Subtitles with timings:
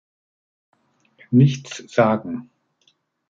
[1.29, 2.49] Nichts sagen.